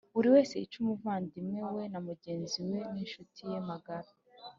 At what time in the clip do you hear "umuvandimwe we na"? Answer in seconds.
0.79-1.99